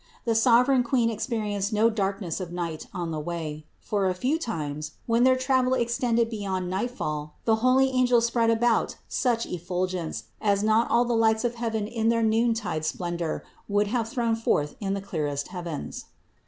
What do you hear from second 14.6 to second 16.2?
in the clearest heavens.